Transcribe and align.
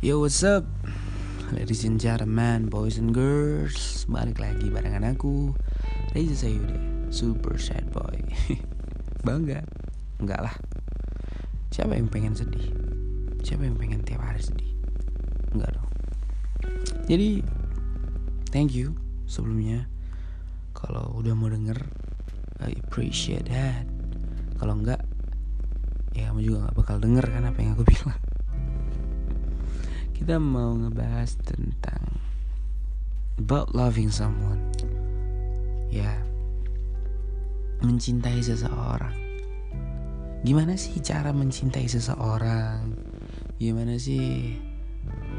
Yo 0.00 0.16
what's 0.16 0.40
up? 0.40 0.64
Ladies 1.52 1.84
and 1.84 2.00
gentlemen, 2.00 2.72
boys 2.72 2.96
and 2.96 3.12
girls 3.12 4.08
Balik 4.08 4.40
lagi 4.40 4.72
barengan 4.72 5.04
aku 5.04 5.52
Reza 6.16 6.48
Sayude 6.48 7.12
Super 7.12 7.60
sad 7.60 7.92
boy. 7.92 8.16
Bangga? 9.28 9.60
Enggak 10.16 10.40
lah. 10.40 10.56
Siapa 11.68 12.00
yang 12.00 12.08
pengen 12.08 12.32
sedih? 12.32 12.72
Siapa 13.44 13.60
yang 13.60 13.76
pengen 13.76 14.00
tiap 14.00 14.24
hari 14.24 14.40
sedih? 14.40 14.72
Enggak 15.52 15.76
dong. 15.76 15.92
Jadi 17.04 17.44
Thank 18.48 18.72
you 18.72 18.96
Sebelumnya. 19.28 19.84
Kalau 20.72 21.12
udah 21.20 21.36
mau 21.36 21.52
denger 21.52 21.76
I 22.64 22.72
appreciate 22.88 23.52
that. 23.52 23.84
Kalau 24.56 24.80
enggak 24.80 25.04
Ya 26.16 26.32
kamu 26.32 26.40
juga 26.40 26.72
gak 26.72 26.88
bakal 26.88 26.96
denger 27.04 27.28
kan 27.28 27.44
apa 27.52 27.60
yang 27.60 27.76
aku 27.76 27.84
bilang 27.84 28.29
kita 30.20 30.36
mau 30.36 30.76
ngebahas 30.76 31.32
tentang 31.48 32.04
about 33.40 33.72
loving 33.72 34.12
someone. 34.12 34.60
Ya, 35.88 36.12
mencintai 37.80 38.44
seseorang. 38.44 39.16
Gimana 40.44 40.76
sih 40.76 41.00
cara 41.00 41.32
mencintai 41.32 41.88
seseorang? 41.88 42.92
Gimana 43.56 43.96
sih 43.96 44.60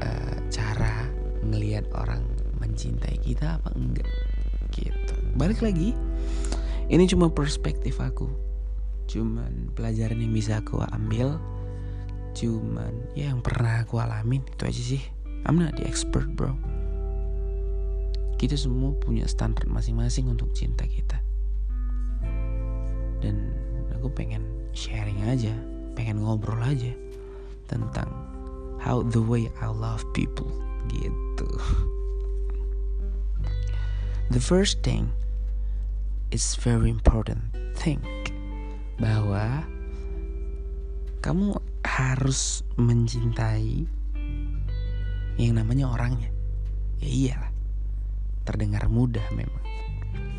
uh, 0.00 0.36
cara 0.48 1.04
ngelihat 1.44 1.84
orang 1.92 2.24
mencintai 2.56 3.20
kita 3.20 3.60
apa 3.60 3.76
enggak? 3.76 4.08
Gitu. 4.72 5.14
Balik 5.36 5.60
lagi, 5.60 5.92
ini 6.88 7.04
cuma 7.04 7.28
perspektif 7.28 8.00
aku. 8.00 8.32
Cuman 9.12 9.76
pelajaran 9.76 10.24
yang 10.24 10.32
bisa 10.32 10.64
aku 10.64 10.80
ambil 10.88 11.36
cuman 12.36 13.12
ya 13.18 13.32
yang 13.32 13.42
pernah 13.42 13.82
aku 13.82 13.98
alamin 13.98 14.42
itu 14.46 14.62
aja 14.66 14.82
sih. 14.96 15.02
I'm 15.48 15.56
not 15.56 15.76
the 15.80 15.84
expert 15.88 16.28
bro. 16.36 16.52
Kita 18.40 18.56
semua 18.56 18.96
punya 18.96 19.28
standar 19.28 19.68
masing-masing 19.68 20.32
untuk 20.32 20.52
cinta 20.56 20.88
kita. 20.88 21.20
Dan 23.20 23.52
aku 23.92 24.08
pengen 24.08 24.44
sharing 24.72 25.20
aja 25.28 25.52
pengen 26.00 26.22
ngobrol 26.22 26.56
aja 26.64 26.94
tentang 27.68 28.08
how 28.80 29.04
the 29.04 29.20
way 29.20 29.52
I 29.60 29.68
love 29.68 30.00
people 30.16 30.48
gitu. 30.88 31.48
The 34.30 34.40
first 34.40 34.80
thing 34.86 35.12
is 36.30 36.56
very 36.56 36.88
important. 36.88 37.42
Think. 37.76 38.00
Bahwa 38.96 39.66
kamu 41.20 41.60
harus 42.00 42.64
mencintai 42.80 43.84
yang 45.36 45.56
namanya 45.56 45.92
orangnya. 45.92 46.32
Ya 47.00 47.08
iyalah. 47.08 47.52
Terdengar 48.48 48.88
mudah 48.88 49.24
memang. 49.36 49.60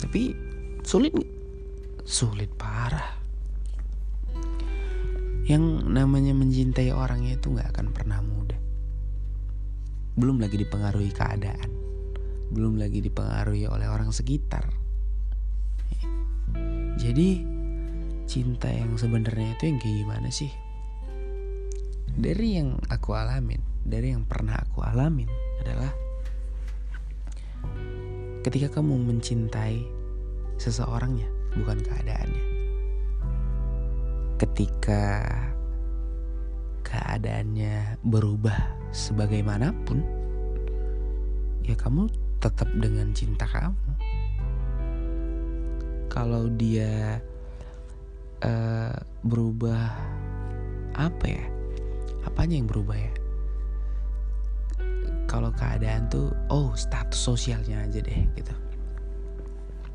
Tapi 0.00 0.32
sulit 0.80 1.12
sulit 2.08 2.48
parah. 2.56 3.20
Yang 5.44 5.84
namanya 5.84 6.32
mencintai 6.32 6.92
orangnya 6.96 7.36
itu 7.36 7.52
nggak 7.52 7.76
akan 7.76 7.86
pernah 7.92 8.20
mudah. 8.24 8.60
Belum 10.16 10.40
lagi 10.40 10.56
dipengaruhi 10.60 11.12
keadaan. 11.12 11.70
Belum 12.50 12.80
lagi 12.80 13.04
dipengaruhi 13.04 13.68
oleh 13.68 13.86
orang 13.88 14.10
sekitar. 14.10 14.68
Jadi 17.00 17.40
cinta 18.28 18.68
yang 18.68 18.94
sebenarnya 19.00 19.56
itu 19.56 19.62
yang 19.70 19.78
kayak 19.80 19.96
gimana 20.04 20.28
sih? 20.28 20.69
Dari 22.16 22.58
yang 22.58 22.78
aku 22.90 23.14
alamin, 23.14 23.62
dari 23.86 24.10
yang 24.10 24.26
pernah 24.26 24.58
aku 24.58 24.82
alamin 24.82 25.30
adalah 25.62 25.92
ketika 28.40 28.80
kamu 28.80 28.96
mencintai 28.96 29.84
seseorangnya, 30.56 31.28
bukan 31.60 31.78
keadaannya. 31.84 32.44
Ketika 34.40 35.04
keadaannya 36.80 38.00
berubah 38.00 38.56
sebagaimanapun, 38.90 40.00
ya 41.62 41.76
kamu 41.76 42.08
tetap 42.40 42.72
dengan 42.72 43.12
cinta 43.12 43.44
kamu. 43.44 43.92
Kalau 46.10 46.50
dia 46.56 47.20
uh, 48.42 48.96
berubah 49.22 49.92
apa 50.96 51.26
ya? 51.28 51.59
Apanya 52.24 52.60
yang 52.60 52.68
berubah 52.68 52.96
ya? 52.96 53.12
Kalau 55.30 55.54
keadaan 55.54 56.10
tuh 56.10 56.34
oh 56.50 56.74
status 56.74 57.16
sosialnya 57.16 57.86
aja 57.86 58.02
deh 58.02 58.20
gitu. 58.34 58.54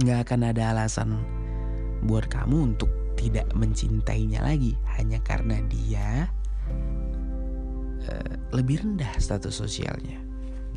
Nggak 0.00 0.30
akan 0.30 0.40
ada 0.54 0.62
alasan 0.72 1.20
buat 2.06 2.30
kamu 2.30 2.74
untuk 2.74 2.88
tidak 3.18 3.50
mencintainya 3.52 4.40
lagi. 4.40 4.78
Hanya 4.96 5.20
karena 5.20 5.60
dia 5.68 6.32
uh, 8.08 8.34
lebih 8.54 8.80
rendah 8.80 9.12
status 9.20 9.52
sosialnya 9.52 10.16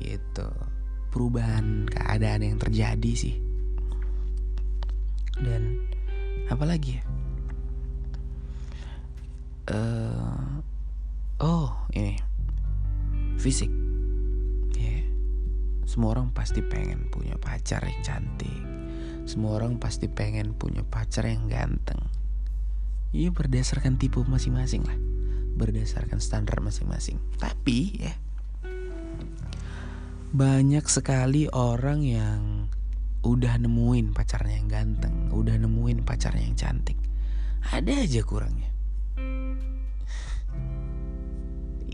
gitu. 0.00 0.48
Perubahan 1.14 1.86
keadaan 1.90 2.42
yang 2.42 2.58
terjadi 2.58 3.12
sih. 3.14 3.36
Dan 5.38 5.84
apalagi 6.50 6.98
ya? 6.98 7.04
Uh, 9.70 10.59
oh 11.40 11.72
ini. 11.96 12.20
Fisik. 13.40 13.72
Yeah. 14.76 15.04
semua 15.88 16.14
orang 16.14 16.30
pasti 16.30 16.60
pengen 16.62 17.08
punya 17.08 17.34
pacar 17.40 17.82
yang 17.82 18.00
cantik. 18.04 18.62
Semua 19.24 19.58
orang 19.58 19.80
pasti 19.80 20.06
pengen 20.06 20.54
punya 20.54 20.84
pacar 20.84 21.26
yang 21.26 21.48
ganteng. 21.48 21.98
Iya 23.10 23.34
berdasarkan 23.34 23.98
tipe 23.98 24.20
masing-masing 24.22 24.86
lah. 24.86 24.94
Berdasarkan 25.56 26.22
standar 26.22 26.62
masing-masing. 26.62 27.18
Tapi 27.40 27.78
ya 27.98 28.14
banyak 30.30 30.86
sekali 30.86 31.50
orang 31.50 32.06
yang 32.06 32.70
udah 33.26 33.58
nemuin 33.58 34.14
pacarnya 34.14 34.62
yang 34.62 34.70
ganteng 34.70 35.26
udah 35.34 35.58
nemuin 35.58 36.06
pacarnya 36.06 36.46
yang 36.46 36.54
cantik. 36.54 36.96
Ada 37.66 38.06
aja 38.06 38.22
kurangnya 38.22 38.69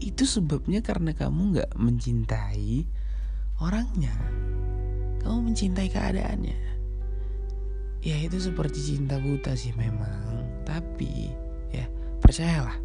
itu 0.06 0.22
sebabnya 0.22 0.87
karena 0.87 1.11
kamu 1.11 1.59
nggak 1.59 1.71
mencintai 1.75 2.87
orangnya. 3.59 4.15
Kamu 5.19 5.50
mencintai 5.50 5.91
keadaannya. 5.91 6.61
Ya 8.06 8.16
itu 8.22 8.39
seperti 8.39 8.95
cinta 8.95 9.19
buta 9.19 9.59
sih 9.59 9.75
memang. 9.75 10.62
Tapi 10.62 11.34
ya 11.75 11.91
percayalah. 12.22 12.78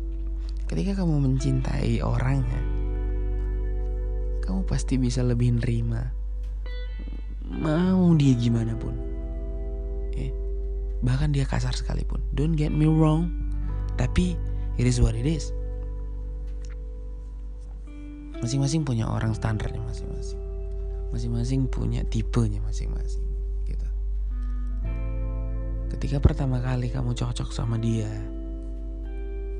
Ketika 0.65 1.05
kamu 1.05 1.21
mencintai 1.29 2.01
orangnya 2.01 2.61
kamu 4.41 4.65
pasti 4.65 4.97
bisa 4.97 5.21
lebih 5.21 5.61
nerima. 5.61 6.01
Mau 7.45 8.17
dia 8.17 8.33
gimana 8.33 8.73
pun. 8.73 8.97
Ya, 10.17 10.33
bahkan 11.05 11.29
dia 11.29 11.45
kasar 11.45 11.77
sekalipun. 11.77 12.17
Don't 12.33 12.57
get 12.57 12.73
me 12.73 12.89
wrong. 12.89 13.29
Tapi 14.01 14.33
it 14.81 14.89
is 14.89 14.97
what 14.97 15.13
it 15.13 15.29
is 15.29 15.53
masing-masing 18.41 18.81
punya 18.81 19.05
orang 19.05 19.37
standarnya 19.37 19.79
masing-masing. 19.85 20.41
Masing-masing 21.13 21.69
punya 21.69 22.01
tipenya 22.09 22.59
masing-masing 22.65 23.23
gitu. 23.69 23.87
Ketika 25.93 26.17
pertama 26.17 26.57
kali 26.57 26.89
kamu 26.89 27.13
cocok 27.13 27.53
sama 27.53 27.77
dia 27.77 28.09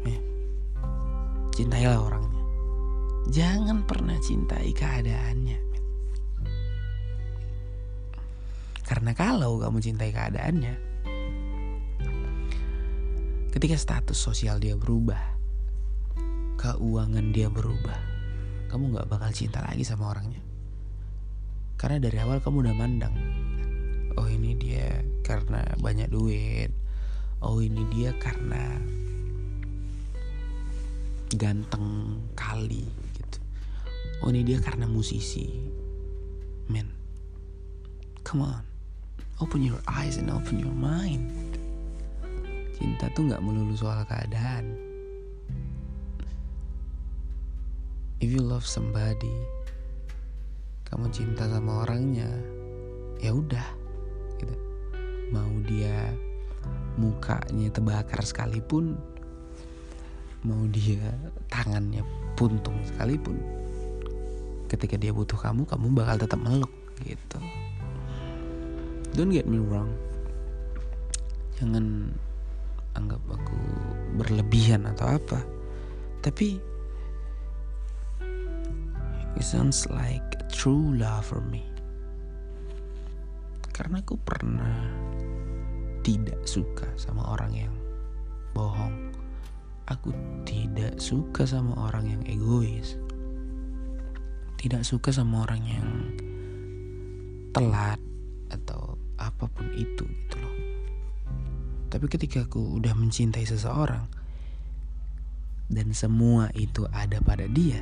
ya, 0.04 0.20
cintailah 1.54 2.02
orangnya. 2.02 2.44
Jangan 3.30 3.86
pernah 3.86 4.18
cintai 4.18 4.74
keadaannya. 4.74 5.60
Karena 8.82 9.16
kalau 9.16 9.56
kamu 9.62 9.80
cintai 9.80 10.12
keadaannya 10.12 10.92
ketika 13.52 13.76
status 13.76 14.16
sosial 14.16 14.60
dia 14.64 14.80
berubah 14.80 15.20
keuangan 16.56 17.36
dia 17.36 17.52
berubah 17.52 18.11
kamu 18.72 18.96
nggak 18.96 19.12
bakal 19.12 19.28
cinta 19.36 19.60
lagi 19.60 19.84
sama 19.84 20.16
orangnya. 20.16 20.40
Karena 21.76 22.00
dari 22.00 22.18
awal 22.24 22.40
kamu 22.40 22.64
udah 22.64 22.76
mandang 22.80 23.16
oh 24.16 24.28
ini 24.28 24.56
dia 24.56 25.04
karena 25.24 25.64
banyak 25.80 26.08
duit. 26.12 26.72
Oh 27.42 27.60
ini 27.60 27.84
dia 27.90 28.14
karena 28.16 28.80
ganteng 31.36 32.20
kali 32.38 32.86
gitu. 33.18 33.38
Oh 34.24 34.30
ini 34.30 34.46
dia 34.46 34.62
karena 34.64 34.86
musisi. 34.88 35.48
Men 36.72 36.88
come 38.24 38.46
on. 38.46 38.64
Open 39.42 39.66
your 39.66 39.82
eyes 39.90 40.22
and 40.22 40.30
open 40.30 40.62
your 40.62 40.76
mind. 40.76 41.34
Cinta 42.78 43.10
tuh 43.18 43.26
nggak 43.26 43.42
melulu 43.42 43.74
soal 43.74 44.06
keadaan 44.06 44.91
if 48.22 48.30
you 48.30 48.40
love 48.40 48.64
somebody 48.64 49.34
kamu 50.86 51.10
cinta 51.10 51.50
sama 51.50 51.82
orangnya 51.88 52.30
ya 53.18 53.34
udah 53.34 53.68
gitu. 54.38 54.56
Mau 55.34 55.50
dia 55.66 56.14
mukanya 57.02 57.74
terbakar 57.74 58.22
sekalipun 58.22 58.94
mau 60.46 60.62
dia 60.70 61.02
tangannya 61.50 62.06
puntung 62.38 62.78
sekalipun 62.86 63.38
ketika 64.70 64.98
dia 64.98 65.14
butuh 65.14 65.38
kamu 65.38 65.66
kamu 65.66 65.86
bakal 65.98 66.16
tetap 66.22 66.40
meluk 66.42 66.72
gitu. 67.02 67.40
Don't 69.18 69.34
get 69.34 69.50
me 69.50 69.58
wrong. 69.58 69.92
Jangan 71.58 72.14
anggap 72.94 73.22
aku 73.28 73.60
berlebihan 74.20 74.86
atau 74.88 75.18
apa. 75.18 75.40
Tapi 76.22 76.71
it 79.42 79.50
sounds 79.50 79.90
like 79.90 80.38
true 80.54 80.94
love 81.02 81.26
for 81.26 81.42
me. 81.42 81.66
Karena 83.74 83.98
aku 83.98 84.14
pernah 84.22 84.86
tidak 86.06 86.46
suka 86.46 86.86
sama 86.94 87.26
orang 87.26 87.66
yang 87.66 87.74
bohong. 88.54 89.10
Aku 89.90 90.14
tidak 90.46 91.02
suka 91.02 91.50
sama 91.50 91.74
orang 91.90 92.06
yang 92.14 92.22
egois. 92.30 93.02
Tidak 94.62 94.86
suka 94.86 95.10
sama 95.10 95.50
orang 95.50 95.62
yang 95.66 95.88
telat 97.50 97.98
atau 98.54 98.94
apa 99.18 99.50
pun 99.50 99.74
itu 99.74 100.06
gitu 100.06 100.38
loh. 100.38 100.56
Tapi 101.90 102.06
ketika 102.06 102.46
aku 102.46 102.78
udah 102.78 102.94
mencintai 102.94 103.50
seseorang 103.50 104.06
dan 105.74 105.90
semua 105.98 106.54
itu 106.54 106.86
ada 106.94 107.18
pada 107.26 107.50
dia 107.50 107.82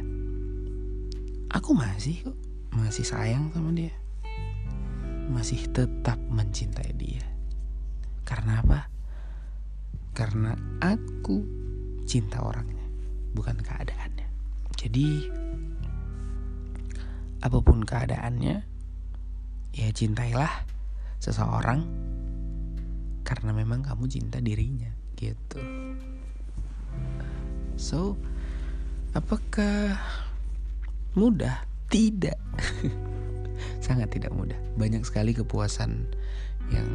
aku 1.49 1.73
masih 1.73 2.29
kok. 2.29 2.37
Masih 2.69 3.05
sayang 3.05 3.49
sama 3.49 3.73
dia. 3.73 3.93
Masih 5.29 5.69
tetap 5.73 6.17
mencintai 6.29 6.93
dia. 6.93 7.25
Karena 8.25 8.61
apa? 8.61 8.89
Karena 10.13 10.53
aku 10.81 11.41
cinta 12.05 12.41
orangnya 12.41 12.85
bukan 13.33 13.57
keadaannya. 13.61 14.27
Jadi 14.77 15.29
apa 17.39 17.57
pun 17.63 17.83
keadaannya 17.85 18.55
ya 19.69 19.87
cintailah 19.95 20.65
seseorang 21.23 21.85
karena 23.23 23.51
memang 23.53 23.85
kamu 23.85 24.09
cinta 24.09 24.41
dirinya 24.41 24.89
gitu. 25.15 25.61
So 27.79 28.17
apakah 29.13 29.95
mudah? 31.13 31.65
Tidak. 31.89 32.37
Sangat 33.85 34.13
tidak 34.13 34.33
mudah. 34.33 34.57
Banyak 34.77 35.01
sekali 35.05 35.33
kepuasan 35.33 36.05
yang 36.69 36.87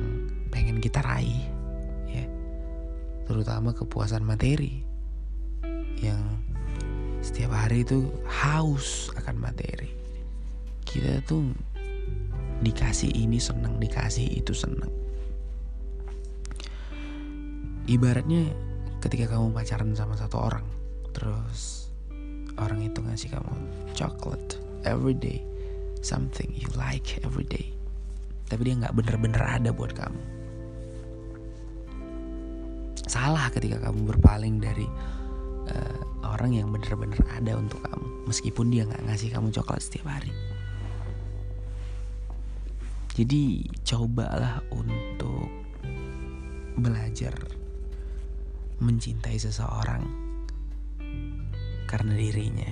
pengen 0.54 0.78
kita 0.78 1.02
raih 1.02 1.46
ya. 2.06 2.24
Terutama 3.26 3.74
kepuasan 3.74 4.22
materi 4.22 4.86
yang 5.98 6.22
setiap 7.24 7.56
hari 7.56 7.82
itu 7.82 8.06
haus 8.28 9.10
akan 9.18 9.36
materi. 9.40 9.90
Kita 10.84 11.24
tuh 11.26 11.50
dikasih 12.62 13.10
ini 13.12 13.36
senang 13.42 13.76
dikasih 13.82 14.40
itu 14.40 14.54
senang 14.54 14.92
ibaratnya 17.84 18.48
ketika 19.04 19.36
kamu 19.36 19.52
pacaran 19.52 19.92
sama 19.92 20.16
satu 20.16 20.40
orang 20.40 20.64
terus 21.12 21.83
orang 22.64 22.80
itu 22.80 23.04
ngasih 23.04 23.28
kamu 23.36 23.52
coklat 23.92 24.58
every 24.88 25.12
day 25.12 25.44
something 26.04 26.52
you 26.52 26.68
like 26.76 27.16
every 27.24 27.48
day. 27.48 27.72
Tapi 28.52 28.60
dia 28.68 28.76
nggak 28.76 28.92
bener-bener 28.92 29.40
ada 29.40 29.72
buat 29.72 29.96
kamu. 29.96 30.20
Salah 33.08 33.48
ketika 33.48 33.80
kamu 33.80 34.12
berpaling 34.16 34.60
dari 34.60 34.84
uh, 35.72 36.00
orang 36.28 36.52
yang 36.52 36.68
bener-bener 36.68 37.20
ada 37.32 37.56
untuk 37.56 37.80
kamu 37.80 38.28
meskipun 38.28 38.68
dia 38.68 38.84
nggak 38.84 39.04
ngasih 39.08 39.32
kamu 39.32 39.48
coklat 39.48 39.80
setiap 39.80 40.12
hari. 40.12 40.32
Jadi 43.14 43.64
cobalah 43.86 44.60
untuk 44.74 45.48
belajar 46.74 47.32
mencintai 48.82 49.38
seseorang 49.38 50.23
karena 51.84 52.12
dirinya. 52.16 52.70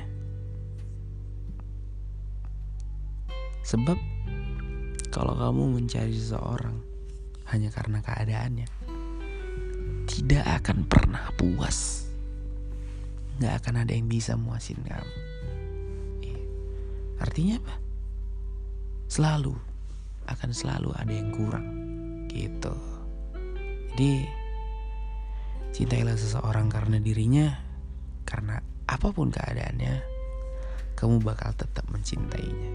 Sebab 3.63 3.99
kalau 5.15 5.35
kamu 5.39 5.79
mencari 5.79 6.13
seseorang 6.13 6.77
hanya 7.53 7.71
karena 7.71 8.03
keadaannya, 8.03 8.69
tidak 10.09 10.45
akan 10.63 10.89
pernah 10.89 11.31
puas. 11.39 12.09
Gak 13.41 13.65
akan 13.65 13.87
ada 13.87 13.93
yang 13.95 14.11
bisa 14.11 14.37
muasin 14.37 14.81
kamu. 14.83 15.15
Iya. 16.27 16.41
Artinya 17.23 17.55
apa? 17.63 17.75
Selalu 19.09 19.55
akan 20.29 20.51
selalu 20.51 20.91
ada 20.97 21.13
yang 21.13 21.31
kurang 21.35 21.67
gitu. 22.29 22.73
Jadi 23.93 24.43
Cintailah 25.73 26.21
seseorang 26.21 26.69
karena 26.69 27.01
dirinya, 27.01 27.49
karena 28.29 28.61
apa 28.91 29.15
pun 29.15 29.31
keadaannya, 29.31 30.03
kamu 30.99 31.23
bakal 31.23 31.55
tetap 31.55 31.87
mencintainya. 31.91 32.71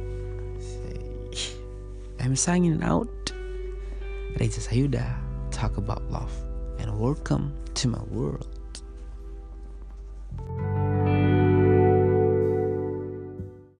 I'm 2.18 2.36
signing 2.36 2.81
out. 2.81 3.12
Reza 4.39 4.62
Sayuda, 4.62 5.18
talk 5.51 5.77
about 5.77 6.01
love, 6.09 6.33
and 6.80 6.94
welcome 6.98 7.54
to 7.75 7.86
my 7.92 8.01
world. 8.09 8.46